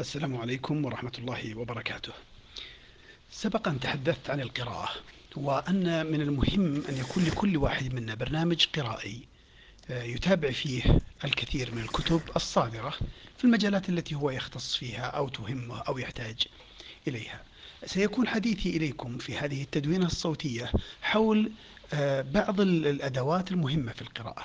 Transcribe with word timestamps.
السلام 0.00 0.36
عليكم 0.36 0.84
ورحمة 0.84 1.12
الله 1.18 1.58
وبركاته. 1.58 2.12
سبق 3.30 3.68
أن 3.68 3.80
تحدثت 3.80 4.30
عن 4.30 4.40
القراءة 4.40 4.88
وأن 5.36 6.06
من 6.06 6.20
المهم 6.20 6.82
أن 6.88 6.96
يكون 6.96 7.24
لكل 7.24 7.56
واحد 7.56 7.94
منا 7.94 8.14
برنامج 8.14 8.66
قرائي 8.76 9.20
آه، 9.90 10.02
يتابع 10.02 10.50
فيه 10.50 11.00
الكثير 11.24 11.74
من 11.74 11.82
الكتب 11.82 12.20
الصادرة 12.36 12.94
في 13.38 13.44
المجالات 13.44 13.88
التي 13.88 14.14
هو 14.14 14.30
يختص 14.30 14.76
فيها 14.76 15.04
أو 15.06 15.28
تهمه 15.28 15.78
أو 15.78 15.98
يحتاج 15.98 16.46
إليها. 17.08 17.42
سيكون 17.86 18.28
حديثي 18.28 18.76
إليكم 18.76 19.18
في 19.18 19.38
هذه 19.38 19.62
التدوينة 19.62 20.06
الصوتية 20.06 20.72
حول 21.02 21.52
آه، 21.92 22.20
بعض 22.22 22.60
الأدوات 22.60 23.50
المهمة 23.50 23.92
في 23.92 24.02
القراءة. 24.02 24.44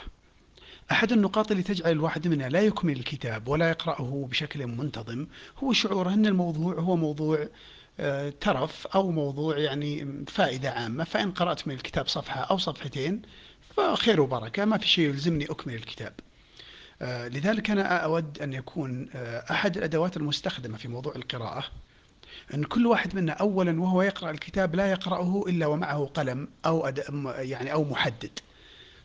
أحد 0.91 1.11
النقاط 1.11 1.51
اللي 1.51 1.63
تجعل 1.63 1.91
الواحد 1.91 2.27
منا 2.27 2.49
لا 2.49 2.61
يكمل 2.61 2.93
الكتاب 2.97 3.47
ولا 3.47 3.69
يقرأه 3.69 4.27
بشكل 4.29 4.67
منتظم 4.67 5.27
هو 5.57 5.73
شعوره 5.73 6.13
أن 6.13 6.25
الموضوع 6.25 6.73
هو 6.73 6.95
موضوع 6.95 7.47
آه، 7.99 8.33
ترف 8.41 8.87
أو 8.87 9.11
موضوع 9.11 9.57
يعني 9.57 10.23
فائدة 10.27 10.71
عامة 10.71 11.03
فإن 11.03 11.31
قرأت 11.31 11.67
من 11.67 11.73
الكتاب 11.73 12.07
صفحة 12.07 12.41
أو 12.41 12.57
صفحتين 12.57 13.21
فخير 13.77 14.21
وبركة 14.21 14.65
ما 14.65 14.77
في 14.77 14.87
شيء 14.87 15.09
يلزمني 15.09 15.45
أكمل 15.45 15.73
الكتاب. 15.73 16.13
آه، 17.01 17.27
لذلك 17.27 17.69
أنا 17.71 17.97
أود 17.97 18.41
أن 18.41 18.53
يكون 18.53 19.09
آه، 19.15 19.45
أحد 19.51 19.77
الأدوات 19.77 20.17
المستخدمة 20.17 20.77
في 20.77 20.87
موضوع 20.87 21.15
القراءة 21.15 21.63
أن 22.53 22.63
كل 22.63 22.87
واحد 22.87 23.15
منا 23.15 23.33
أولا 23.33 23.81
وهو 23.81 24.01
يقرأ 24.01 24.31
الكتاب 24.31 24.75
لا 24.75 24.91
يقرأه 24.91 25.43
إلا 25.47 25.65
ومعه 25.65 26.05
قلم 26.05 26.47
أو 26.65 26.91
يعني 27.37 27.73
أو 27.73 27.83
محدد. 27.83 28.39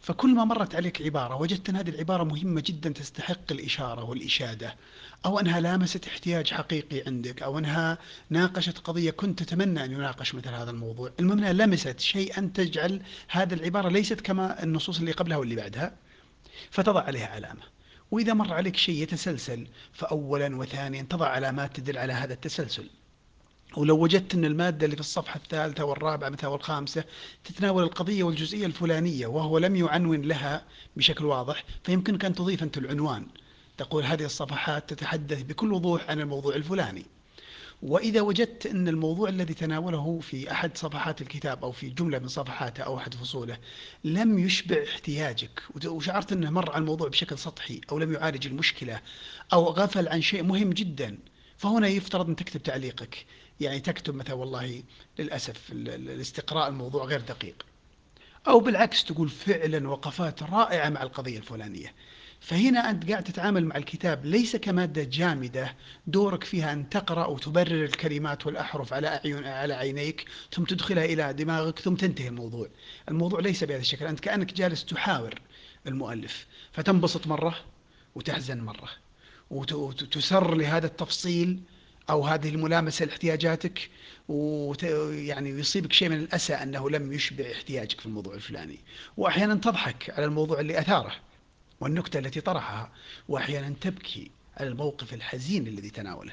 فكل 0.06 0.34
ما 0.34 0.44
مرت 0.44 0.74
عليك 0.74 1.02
عبارة 1.02 1.34
وجدت 1.34 1.68
أن 1.68 1.76
هذه 1.76 1.88
العبارة 1.88 2.24
مهمة 2.24 2.62
جدا 2.66 2.90
تستحق 2.90 3.52
الإشارة 3.52 4.04
والإشادة 4.04 4.76
أو 5.26 5.40
أنها 5.40 5.60
لامست 5.60 6.06
احتياج 6.06 6.52
حقيقي 6.52 7.02
عندك 7.06 7.42
أو 7.42 7.58
أنها 7.58 7.98
ناقشت 8.30 8.78
قضية 8.78 9.10
كنت 9.10 9.42
تتمنى 9.42 9.84
أن 9.84 9.92
يناقش 9.92 10.34
مثل 10.34 10.48
هذا 10.48 10.70
الموضوع. 10.70 11.12
المهم 11.20 11.38
أنها 11.38 11.52
لمست 11.52 12.00
شيئا 12.00 12.50
تجعل 12.54 13.02
هذه 13.28 13.54
العبارة 13.54 13.88
ليست 13.88 14.20
كما 14.20 14.62
النصوص 14.62 14.98
اللي 14.98 15.12
قبلها 15.12 15.36
واللي 15.36 15.56
بعدها 15.56 15.96
فتضع 16.70 17.02
عليها 17.02 17.26
علامة. 17.26 17.62
وإذا 18.10 18.34
مر 18.34 18.52
عليك 18.52 18.76
شيء 18.76 19.02
يتسلسل 19.02 19.66
فأولا 19.92 20.56
وثانيا 20.56 21.06
تضع 21.10 21.26
علامات 21.28 21.76
تدل 21.76 21.98
على 21.98 22.12
هذا 22.12 22.34
التسلسل. 22.34 22.90
ولو 23.76 23.98
وجدت 23.98 24.34
أن 24.34 24.44
المادة 24.44 24.84
اللي 24.84 24.96
في 24.96 25.00
الصفحة 25.00 25.40
الثالثة 25.44 25.84
والرابعة 25.84 26.28
مثلا 26.28 26.50
والخامسة 26.50 27.04
تتناول 27.44 27.82
القضية 27.82 28.22
والجزئية 28.22 28.66
الفلانية 28.66 29.26
وهو 29.26 29.58
لم 29.58 29.76
يعنون 29.76 30.22
لها 30.22 30.64
بشكل 30.96 31.24
واضح 31.24 31.64
فيمكنك 31.84 32.24
أن 32.24 32.34
تضيف 32.34 32.62
أنت 32.62 32.78
العنوان. 32.78 33.26
تقول 33.78 34.04
هذه 34.04 34.24
الصفحات 34.24 34.90
تتحدث 34.90 35.42
بكل 35.42 35.72
وضوح 35.72 36.10
عن 36.10 36.20
الموضوع 36.20 36.54
الفلاني. 36.54 37.06
وإذا 37.82 38.20
وجدت 38.20 38.66
أن 38.66 38.88
الموضوع 38.88 39.28
الذي 39.28 39.54
تناوله 39.54 40.20
في 40.20 40.52
أحد 40.52 40.76
صفحات 40.76 41.22
الكتاب 41.22 41.64
أو 41.64 41.72
في 41.72 41.88
جملة 41.88 42.18
من 42.18 42.28
صفحاته 42.28 42.82
أو 42.82 42.96
أحد 42.96 43.14
فصوله 43.14 43.58
لم 44.04 44.38
يشبع 44.38 44.76
احتياجك 44.92 45.62
وشعرت 45.86 46.32
أنه 46.32 46.50
مر 46.50 46.70
على 46.70 46.80
الموضوع 46.80 47.08
بشكل 47.08 47.38
سطحي 47.38 47.80
أو 47.92 47.98
لم 47.98 48.12
يعالج 48.12 48.46
المشكلة 48.46 49.00
أو 49.52 49.64
غفل 49.64 50.08
عن 50.08 50.20
شيء 50.22 50.42
مهم 50.42 50.70
جدا 50.70 51.18
فهنا 51.56 51.88
يفترض 51.88 52.28
أن 52.28 52.36
تكتب 52.36 52.62
تعليقك. 52.62 53.26
يعني 53.60 53.80
تكتب 53.80 54.14
مثلا 54.14 54.34
والله 54.34 54.82
للأسف 55.18 55.72
الاستقراء 55.72 56.68
الموضوع 56.68 57.04
غير 57.04 57.20
دقيق. 57.20 57.66
أو 58.48 58.60
بالعكس 58.60 59.04
تقول 59.04 59.28
فعلا 59.28 59.88
وقفات 59.88 60.42
رائعة 60.42 60.88
مع 60.88 61.02
القضية 61.02 61.38
الفلانية. 61.38 61.94
فهنا 62.40 62.90
أنت 62.90 63.10
قاعد 63.10 63.24
تتعامل 63.24 63.64
مع 63.64 63.76
الكتاب 63.76 64.24
ليس 64.26 64.56
كمادة 64.56 65.04
جامدة 65.04 65.74
دورك 66.06 66.44
فيها 66.44 66.72
أن 66.72 66.88
تقرأ 66.88 67.26
وتبرر 67.26 67.84
الكلمات 67.84 68.46
والأحرف 68.46 68.92
على 68.92 69.08
أعين 69.08 69.44
على 69.44 69.74
عينيك 69.74 70.24
ثم 70.52 70.64
تدخلها 70.64 71.04
إلى 71.04 71.32
دماغك 71.32 71.78
ثم 71.78 71.94
تنتهي 71.94 72.28
الموضوع. 72.28 72.68
الموضوع 73.08 73.40
ليس 73.40 73.64
بهذا 73.64 73.80
الشكل. 73.80 74.06
أنت 74.06 74.20
كأنك 74.20 74.52
جالس 74.52 74.84
تحاور 74.84 75.34
المؤلف. 75.86 76.46
فتنبسط 76.72 77.26
مرة 77.26 77.56
وتحزن 78.14 78.60
مرة. 78.60 79.05
وتسر 79.50 80.54
لهذا 80.54 80.86
التفصيل 80.86 81.60
أو 82.10 82.26
هذه 82.26 82.48
الملامسة 82.48 83.04
لاحتياجاتك 83.04 83.90
ويعني 84.28 85.50
يصيبك 85.50 85.92
شيء 85.92 86.08
من 86.08 86.16
الأسى 86.16 86.54
أنه 86.54 86.90
لم 86.90 87.12
يشبع 87.12 87.52
احتياجك 87.52 88.00
في 88.00 88.06
الموضوع 88.06 88.34
الفلاني. 88.34 88.78
وأحيانا 89.16 89.54
تضحك 89.54 90.10
على 90.10 90.24
الموضوع 90.24 90.60
اللي 90.60 90.78
أثاره 90.78 91.12
والنكتة 91.80 92.18
التي 92.18 92.40
طرحها. 92.40 92.92
وأحيانا 93.28 93.74
تبكي 93.80 94.30
على 94.56 94.68
الموقف 94.68 95.14
الحزين 95.14 95.66
الذي 95.66 95.90
تناوله. 95.90 96.32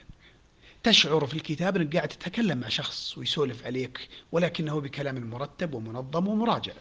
تشعر 0.84 1.28
في 1.28 1.34
الكتاب 1.34 1.76
أنك 1.76 1.96
قاعد 1.96 2.08
تتكلم 2.08 2.58
مع 2.58 2.70
شخص 2.70 3.18
ويسولف 3.18 3.66
عليك 3.66 4.10
ولكنه 4.32 4.82
بكلام 4.82 5.30
مرتب 5.30 5.74
ومنظم 5.74 6.28
ومراجع. 6.28 6.74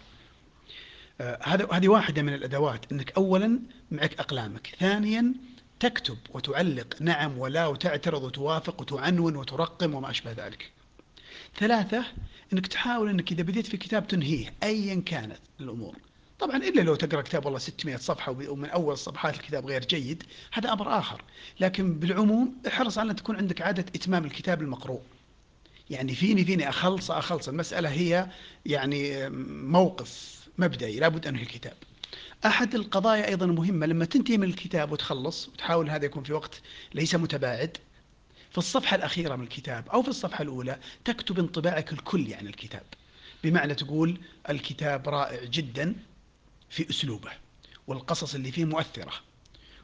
آه، 1.20 1.38
هذا 1.43 1.69
هذه 1.72 1.88
واحدة 1.88 2.22
من 2.22 2.34
الأدوات 2.34 2.93
أنك 2.93 3.12
أولا 3.16 3.60
معك 3.91 4.20
أقلامك. 4.20 4.75
ثانيا 4.81 5.34
تكتب 5.82 6.19
وتعلق 6.31 6.97
نعم 7.00 7.38
ولا 7.38 7.66
وتعترض 7.66 8.22
وتوافق 8.22 8.81
وتعنون 8.81 9.37
وترقم 9.37 9.94
وما 9.94 10.10
أشبه 10.10 10.32
ذلك. 10.32 10.70
ثلاثة 11.59 12.04
أنك 12.53 12.66
تحاول 12.66 13.09
أنك 13.09 13.32
إذا 13.32 13.43
بديت 13.43 13.66
في 13.66 13.76
كتاب 13.76 14.09
تنهيه 14.09 14.54
أيا 14.62 15.03
كانت 15.06 15.38
الأمور. 15.60 15.97
طبعا 16.38 16.56
إلا 16.56 16.81
لو 16.81 16.94
تقرأ 16.94 17.22
كتاب 17.22 17.44
والله 17.44 17.59
600 17.59 17.97
صفحة 17.97 18.32
ومن 18.32 18.69
أول 18.69 18.98
صفحات 18.98 19.34
الكتاب 19.34 19.66
غير 19.66 19.84
جيد 19.84 20.22
هذا 20.53 20.72
أمر 20.72 20.98
آخر. 20.98 21.22
لكن 21.60 21.94
بالعموم 21.94 22.54
احرص 22.66 22.99
على 22.99 23.10
أن 23.10 23.16
تكون 23.16 23.37
عندك 23.37 23.62
عادة 23.62 23.84
إتمام 23.94 24.25
الكتاب 24.25 24.62
المقروء. 24.62 25.03
يعني 25.91 26.14
فيني 26.14 26.44
فيني 26.44 26.69
أخلص 26.69 27.10
أخلص. 27.10 27.49
المسألة 27.49 27.88
هي 27.88 28.26
يعني 28.66 29.31
موقف 29.50 30.43
مبدئي 30.59 31.00
لابد 31.00 31.26
أنهي 31.26 31.43
الكتاب. 31.43 31.76
أحد 32.47 32.75
القضايا 32.75 33.28
أيضا 33.28 33.47
مهمة. 33.47 33.86
لما 33.86 34.04
تنتهي 34.04 34.38
من 34.38 34.48
الكتاب 34.48 34.92
وتخلص 34.92 35.48
وتحاول 35.48 35.91
هذا 35.91 36.04
يكون 36.04 36.22
في 36.22 36.32
وقت 36.32 36.60
ليس 36.94 37.14
متباعد 37.14 37.76
في 38.50 38.58
الصفحة 38.58 38.97
الأخيرة 38.97 39.36
من 39.36 39.42
الكتاب 39.44 39.88
أو 39.88 40.03
في 40.03 40.08
الصفحة 40.08 40.42
الأولى 40.42 40.78
تكتب 41.04 41.38
انطباعك 41.38 41.92
الكلي 41.92 42.34
عن 42.34 42.47
الكتاب 42.47 42.82
بمعنى 43.44 43.75
تقول 43.75 44.19
الكتاب 44.50 45.08
رائع 45.08 45.44
جدا 45.44 45.94
في 46.70 46.91
أسلوبه 46.91 47.31
والقصص 47.86 48.34
اللي 48.34 48.52
فيه 48.52 48.64
مؤثرة 48.64 49.12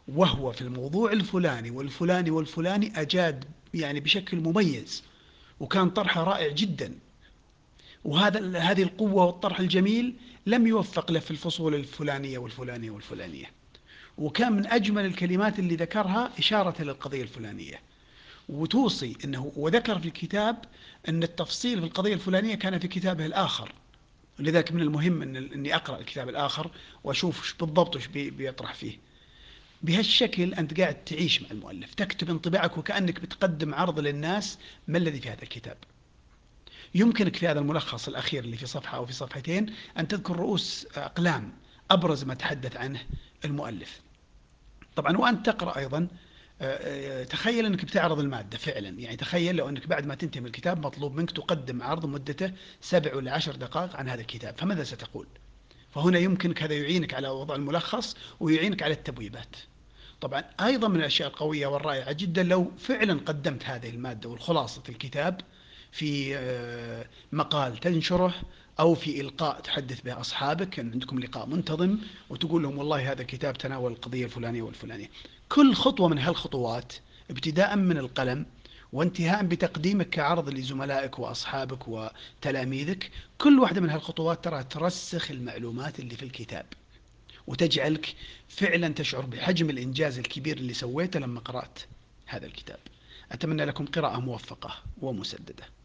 وهو 0.09 0.53
في 0.53 0.63
الموضوع 0.63 1.13
الفلاني 1.13 1.71
والفلاني 1.71 2.31
والفلاني 2.31 3.01
أجاد 3.01 3.45
يعني 3.75 4.01
بشكل 4.01 4.37
مميز 4.37 5.03
وكان 5.61 5.91
طرحه 5.91 6.25
رائع 6.25 6.53
جدا. 6.53 6.95
وهذا 8.05 8.59
هذه 8.59 8.83
القوة 8.83 9.25
والطرح 9.25 9.61
الجميل 9.61 10.15
لم 10.47 10.67
يوفق 10.67 11.11
له 11.11 11.21
في 11.21 11.31
الفصول 11.31 11.75
الفلانية 11.75 12.39
والفلانية 12.39 12.91
والفلانية. 12.91 13.51
وكان 14.19 14.53
من 14.53 14.67
أجمل 14.67 15.05
الكلمات 15.05 15.59
اللي 15.59 15.77
ذكرها 15.77 16.31
إشارة 16.39 16.83
للقضية 16.83 17.23
الفلانية. 17.23 17.81
وتوصي 18.49 19.17
أنه 19.25 19.53
وذكر 19.57 19.99
في 19.99 20.07
الكتاب 20.09 20.57
أن 21.09 21.23
التفصيل 21.23 21.81
في 21.81 21.87
القضية 21.87 22.15
الفلانية 22.15 22.55
كان 22.55 22.79
في 22.79 22.89
كتابه 22.89 23.27
الآخر. 23.27 23.73
لذلك 24.39 24.73
من 24.73 24.83
المهم 24.83 25.23
أن 25.23 25.37
أني 25.37 25.75
أقرأ 25.75 25.99
الكتاب 25.99 26.29
الآخر 26.29 26.71
وأشوف 27.05 27.55
بالضبط 27.61 27.97
وش 27.97 28.07
بيطرح 28.07 28.75
فيه. 28.75 28.99
بهالشكل 29.83 30.55
أنت 30.55 30.81
قاعد 30.81 31.05
تعيش 31.05 31.43
مع 31.43 31.51
المؤلف 31.51 31.95
تكتب 31.95 32.31
انطباعك 32.31 32.79
وكأنك 32.79 33.21
بتقدم 33.21 33.75
عرض 33.75 34.01
للناس 34.01 34.59
ما 34.89 34.99
الذي 34.99 35.21
في 35.21 35.29
هذا 35.31 35.43
الكتاب. 35.43 35.77
يمكنك 36.95 37.37
في 37.37 37.49
هذا 37.49 37.61
الملخص 37.61 38.09
الأخير 38.09 38.45
اللي 38.45 38.57
في 38.57 38.67
صفحة 38.67 38.97
أو 38.97 39.07
في 39.07 39.13
صفحتين 39.13 39.75
أن 39.99 40.09
تذكر 40.09 40.37
رؤوس 40.37 40.87
أقلام 40.97 41.53
أبرز 41.91 42.25
ما 42.25 42.35
تحدث 42.35 42.77
عنه 42.77 43.01
المؤلف. 43.45 44.01
طبعا 44.97 45.17
وأنت 45.17 45.47
تقرأ 45.47 45.79
أيضا 45.79 46.09
آه، 46.61 47.21
آه، 47.21 47.25
تخيل 47.25 47.67
أنك 47.67 47.85
بتعرض 47.85 48.19
المادة 48.19 48.59
فعلا. 48.59 48.89
يعني 48.89 49.17
تخيل 49.17 49.57
لو 49.57 49.69
أنك 49.69 49.87
بعد 49.87 50.07
ما 50.07 50.15
تنتهي 50.15 50.41
من 50.41 50.47
الكتاب 50.47 50.87
مطلوب 50.87 51.17
منك 51.17 51.31
تقدم 51.31 51.83
عرض 51.83 52.07
مدته 52.07 52.53
سبع 52.81 53.15
ولا 53.15 53.33
عشر 53.33 53.57
دقائق 53.57 53.97
عن 53.97 54.09
هذا 54.09 54.21
الكتاب. 54.21 54.59
فماذا 54.59 54.85
ستقول؟ 54.85 55.27
فهنا 55.91 56.19
يمكنك 56.19 56.63
هذا 56.63 56.75
يعينك 56.75 57.15
على 57.15 57.29
وضع 57.29 57.55
الملخص 57.55 58.17
ويعينك 58.41 58.83
على 58.83 58.95
التبويبات. 58.95 59.57
طبعا 60.21 60.45
أيضا 60.61 60.89
من 60.89 60.97
الأشياء 60.97 61.29
القوية 61.29 61.67
والرائعة 61.67 62.13
جدا 62.13 62.43
لو 62.43 62.73
فعلا 62.79 63.21
قدمت 63.27 63.65
هذه 63.65 63.91
المادة 63.91 64.29
والخلاصة 64.29 64.83
الكتاب 64.89 65.41
في 65.93 66.37
آه، 66.37 67.07
مقال 67.33 67.77
تنشره 67.77 68.35
أو 68.81 68.95
في 68.95 69.21
إلقاء 69.21 69.61
تحدث 69.61 70.01
به 70.01 70.21
أصحابك 70.21 70.69
كان 70.69 70.93
عندكم 70.93 71.19
لقاء 71.19 71.47
منتظم 71.47 71.99
وتقول 72.31 72.63
لهم 72.63 72.79
والله 72.79 73.13
هذا 73.13 73.23
كتاب 73.23 73.59
تناول 73.59 73.93
القضية 73.93 74.25
الفلانية 74.25 74.63
والفلانية. 74.63 75.11
كل 75.49 75.75
خطوة 75.75 76.09
من 76.09 76.19
هالخطوات 76.19 76.93
ابتداء 77.31 77.77
من 77.77 77.99
القلم 77.99 78.47
وانتهاء 78.93 79.45
بتقديمك 79.45 80.11
كعرض 80.11 80.49
لزملائك 80.49 81.19
وأصحابك 81.19 81.89
وتلاميذك 81.89 83.11
كل 83.39 83.59
واحدة 83.59 83.81
من 83.81 83.91
هالخطوات 83.91 84.45
ترى 84.45 84.65
ترسخ 84.65 85.31
المعلومات 85.31 86.01
اللي 86.01 86.17
في 86.17 86.23
الكتاب 86.23 86.67
وتجعلك 87.47 88.15
فعلا 88.49 88.89
تشعر 88.89 89.27
بحجم 89.27 89.71
الإنجاز 89.71 90.19
الكبير 90.19 90.57
اللي 90.57 90.75
سويته 90.75 91.21
لما 91.21 91.41
قرأت 91.41 91.79
هذا 92.27 92.47
الكتاب. 92.47 92.79
أتمنى 93.33 93.65
لكم 93.65 93.87
قراءة 93.87 94.21
موفقة 94.21 94.75
ومسددة. 95.03 95.78